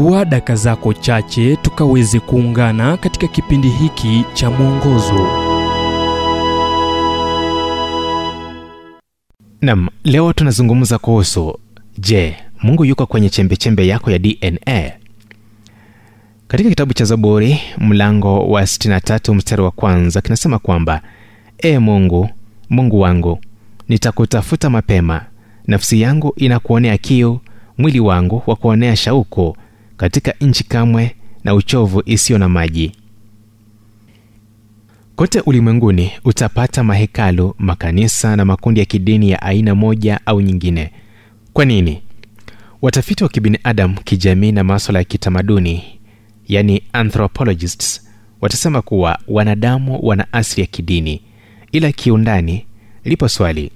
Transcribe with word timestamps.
chukua 0.00 0.24
daka 0.24 0.54
zako 0.56 0.92
chache 0.94 1.56
tukaweze 1.56 2.20
kuungana 2.20 2.96
katika 2.96 3.26
kipindi 3.28 3.68
hiki 3.68 4.24
cha 4.34 4.50
mwongozo. 4.50 5.26
Nam 9.60 9.88
leo 10.04 10.32
tunazungumza 10.32 10.98
kuhusu 10.98 11.58
je 11.98 12.36
mungu 12.62 12.84
yuko 12.84 13.06
kwenye 13.06 13.30
chembechembe 13.30 13.86
yako 13.86 14.10
ya 14.10 14.18
dna 14.18 14.92
katika 16.48 16.68
kitabu 16.70 16.92
cha 16.94 17.04
zaburi 17.04 17.60
mlango 17.78 18.48
wa 18.48 18.62
63 18.62 19.34
mstari 19.34 19.62
wa 19.62 19.70
kwanza 19.70 20.20
kinasema 20.20 20.58
kwamba 20.58 21.02
ee 21.64 21.78
mungu 21.78 22.28
mungu 22.70 23.00
wangu 23.00 23.38
nitakutafuta 23.88 24.70
mapema. 24.70 25.24
Nafsi 25.66 26.00
yangu 26.00 26.32
inakuonea 26.36 26.98
kiu 26.98 27.40
mwili 27.78 28.00
wangu 28.00 28.42
wa 28.46 28.56
kuonea 28.56 28.96
shauku 28.96 29.56
katika 30.00 30.34
nchi 30.40 30.64
kamwe 30.64 31.14
na 31.44 31.54
uchovu 31.54 32.02
isiyo 32.06 32.38
na 32.38 32.48
maji. 32.48 32.92
Kote 35.16 35.40
ulimwenguni 35.40 36.12
utapata 36.24 36.84
mahekalu 36.84 37.54
makanisa 37.58 38.36
na 38.36 38.44
makundi 38.44 38.80
ya 38.80 38.86
kidini 38.86 39.30
ya 39.30 39.42
aina 39.42 39.74
moja 39.74 40.20
au 40.26 40.40
nyingine. 40.40 40.90
Kwa 41.52 41.64
nini? 41.64 42.02
Watafiti 42.82 43.22
wa 43.24 43.28
kibinadamu 43.30 44.00
kijamii 44.04 44.52
na 44.52 44.64
maswala 44.64 44.98
ya 44.98 45.04
kitamaduni 45.04 45.84
yani 46.48 46.82
anthropologists 46.92 48.08
watasema 48.40 48.82
kuwa 48.82 49.18
wanadamu 49.28 49.98
wana 50.02 50.32
asili 50.32 50.60
ya 50.60 50.66
kidini. 50.66 51.22
Ila 51.72 51.92
kiundani 51.92 52.66
lipo 53.04 53.28
swali. 53.28 53.70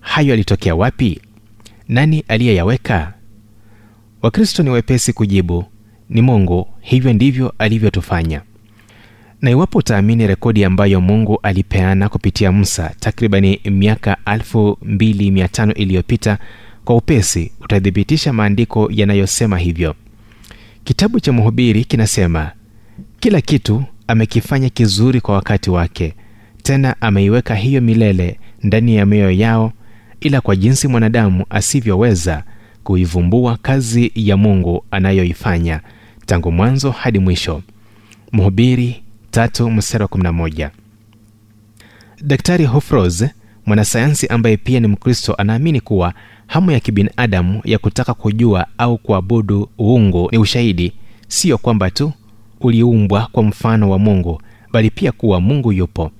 Hayo 0.00 0.28
yalitokea 0.30 0.74
wapi? 0.74 1.20
Nani 1.88 2.24
aliyeyaweka 2.28 3.12
wakristo 4.22 4.62
ni 4.62 4.70
wepesi 4.70 5.12
kujibu 5.12 5.64
ni 6.08 6.22
mungu 6.22 6.68
hivyo 6.80 7.12
ndivyo 7.12 7.54
alivyotufanya. 7.58 8.42
Na 9.42 9.50
iwapo 9.50 9.78
utaamini 9.78 10.26
rekodi 10.26 10.64
ambayo 10.64 11.00
mungu 11.00 11.38
alipeana 11.42 12.08
kupitia 12.08 12.52
musa 12.52 12.94
takribani 13.00 13.60
miaka 13.64 14.16
25 14.26 15.72
iliyopita 15.74 16.38
kwa 16.84 16.96
upesi 16.96 17.52
utathibitisha 17.60 18.32
maandiko 18.32 18.90
yanayosema 18.92 19.58
hivyo. 19.58 19.94
Kitabu 20.84 21.20
cha 21.20 21.32
mhubiri 21.32 21.84
kinasema 21.84 22.50
kila 23.20 23.40
kitu 23.40 23.84
amekifanya 24.06 24.68
kizuri 24.68 25.20
kwa 25.20 25.34
wakati 25.34 25.70
wake 25.70 26.14
tena 26.62 26.96
ameiweka 27.00 27.54
hiyo 27.54 27.80
milele 27.80 28.38
ndani 28.62 28.96
ya 28.96 29.06
mioyo 29.06 29.30
yao 29.30 29.72
ila 30.20 30.40
kwa 30.40 30.56
jinsi 30.56 30.88
mwanadamu 30.88 31.44
asivyoweza 31.50 32.44
kuivumbua 32.84 33.56
kazi 33.62 34.12
ya 34.14 34.36
mungu 34.36 34.84
anayoifanya 34.90 35.80
tangu 36.26 36.52
mwanzo 36.52 36.90
hadi 36.90 37.18
mwisho. 37.18 37.62
Mhubiri 38.32 39.02
tatu 39.30 39.70
mstari 39.70 40.02
wa 40.04 40.08
11 40.10 40.70
daktari 42.22 42.64
hofros 42.64 43.24
mwanasayansi 43.66 44.26
ambaye 44.26 44.56
pia 44.56 44.80
ni 44.80 44.86
mkristo 44.86 45.34
anaamini 45.34 45.80
kuwa 45.80 46.14
hamu 46.46 46.70
ya 46.70 46.80
kibinadamu 46.80 47.60
ya 47.64 47.78
kutaka 47.78 48.14
kujua 48.14 48.66
au 48.78 48.98
kuabudu 48.98 49.68
uungu 49.80 50.28
ni 50.32 50.38
ushahidi 50.38 50.92
siyo 51.28 51.58
kwamba 51.58 51.90
tu 51.90 52.12
uliumbwa 52.60 53.28
kwa 53.32 53.42
mfano 53.42 53.90
wa 53.90 53.98
mungu 53.98 54.42
bali 54.72 54.90
pia 54.90 55.12
kuwa 55.12 55.40
mungu 55.40 55.72
yupo. 55.72 56.10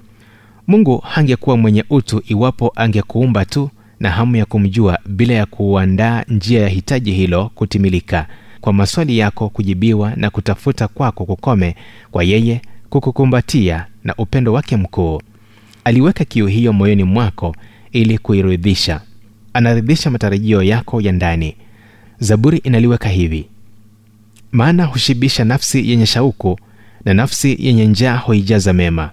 Mungu 0.67 0.99
hangekuwa 0.99 1.57
mwenye 1.57 1.85
utu 1.91 2.23
iwapo 2.29 2.73
angekuumba 2.77 3.45
tu 3.45 3.71
na 4.01 4.11
hamu 4.11 4.37
ya 4.37 4.45
kumjua 4.45 4.99
bila 5.07 5.35
ya 5.35 5.47
kuandaa 5.47 6.23
njia 6.29 6.61
ya 6.63 6.69
hitaji 6.69 7.13
hilo 7.13 7.51
kutimilika. 7.55 8.27
Kwa 8.61 8.73
maswali 8.73 9.19
yako 9.19 9.49
kujibiwa 9.49 10.13
na 10.17 10.31
kutafuta 10.31 10.89
kwako 10.89 11.25
kukome 11.27 11.77
kwa 12.11 12.25
yeye 12.25 12.63
kukukumbatia 12.91 13.87
na 14.05 14.15
upendo 14.19 14.53
wake 14.53 14.77
mkuu. 14.77 15.21
Aliweka 15.85 16.25
kiu 16.25 16.47
hiyo 16.47 16.73
moyoni 16.73 17.05
mwako 17.05 17.57
ili 17.93 18.19
kuiridhisha. 18.19 19.01
Anaridhisha 19.53 20.11
matarajio 20.11 20.63
yako 20.63 21.01
ya 21.01 21.13
ndani. 21.13 21.57
Zaburi 22.19 22.59
inaliweka 22.59 23.09
hivi. 23.09 23.47
Maana 24.53 24.85
hushibisha 24.85 25.45
nafsi 25.45 25.91
yenye 25.91 26.07
shauku 26.07 26.59
na 27.05 27.15
nafsi 27.15 27.57
yenye 27.67 27.87
njaa 27.87 28.17
huijaza 28.17 28.73
mema. 28.73 29.11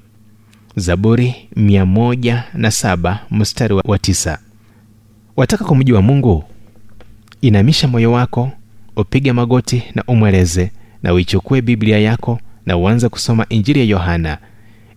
Zaburi 0.76 1.36
107 1.56 3.18
mstari 3.32 3.74
wa 3.74 3.82
9 3.82 4.38
wataka 5.38 5.66
kumjua 5.66 6.02
mungu? 6.02 6.44
Inamisha 7.42 7.88
moyo 7.88 8.12
wako 8.12 8.52
upige 8.96 9.34
magoti 9.34 9.84
na 9.96 10.04
umweleze 10.08 10.72
na 11.04 11.14
uichukue 11.14 11.62
biblia 11.62 12.00
yako 12.00 12.40
na 12.66 12.78
uanze 12.78 13.10
kusoma 13.10 13.46
injili 13.50 13.80
ya 13.80 13.86
yohana. 13.86 14.38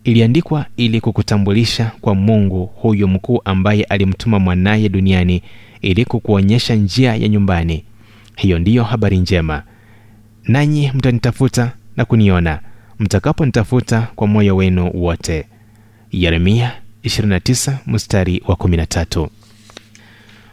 Iliandikwa 0.05 0.67
ili 0.77 1.01
kukutambulisha 1.01 1.91
kwa 2.01 2.15
mungu 2.15 2.67
huyu 2.77 3.09
mkuu 3.09 3.41
ambaye 3.45 3.85
alimtuma 3.85 4.39
mwanaye 4.39 4.89
duniani 4.89 5.43
ili 5.81 6.05
kukuonyesha 6.05 6.75
njia 6.75 7.15
ya 7.17 7.29
nyumbani. 7.29 7.85
Hiyo 8.37 8.59
ndiyo 8.59 8.85
habari 8.85 9.19
njema. 9.19 9.63
Nanyi 10.45 10.93
mtanitafuta 10.95 11.73
na 11.97 12.05
kuniona 12.05 12.61
mtakaponitafuta 12.99 14.09
kwa 14.17 14.27
moyo 14.27 14.57
wenu 14.57 14.91
wote. 14.95 15.45
Yeremia 16.13 16.73
29 17.05 17.73
mstari 17.87 18.43
wa 18.47 18.55
13 18.57 19.29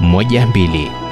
331 0.00 0.52
412 0.52 1.11